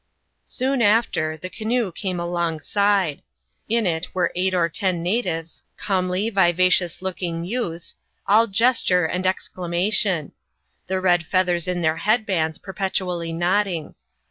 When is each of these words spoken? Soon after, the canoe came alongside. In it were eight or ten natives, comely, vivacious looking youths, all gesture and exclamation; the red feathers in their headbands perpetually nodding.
Soon 0.49 0.81
after, 0.81 1.37
the 1.37 1.47
canoe 1.47 1.91
came 1.91 2.19
alongside. 2.19 3.21
In 3.69 3.85
it 3.85 4.15
were 4.15 4.31
eight 4.35 4.51
or 4.55 4.67
ten 4.67 5.03
natives, 5.03 5.61
comely, 5.77 6.31
vivacious 6.31 7.03
looking 7.03 7.45
youths, 7.45 7.93
all 8.25 8.47
gesture 8.47 9.05
and 9.05 9.27
exclamation; 9.27 10.31
the 10.87 10.99
red 10.99 11.23
feathers 11.27 11.67
in 11.67 11.83
their 11.83 11.97
headbands 11.97 12.57
perpetually 12.57 13.31
nodding. 13.31 13.93